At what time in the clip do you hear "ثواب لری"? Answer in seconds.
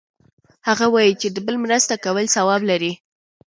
2.35-2.93